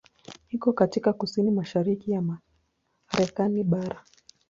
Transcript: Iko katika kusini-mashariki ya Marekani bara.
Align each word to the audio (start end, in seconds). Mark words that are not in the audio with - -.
Iko 0.49 0.73
katika 0.73 1.13
kusini-mashariki 1.13 2.11
ya 2.11 2.21
Marekani 3.11 3.63
bara. 3.63 4.05